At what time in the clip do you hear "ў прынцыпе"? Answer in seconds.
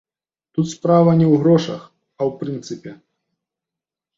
2.29-2.95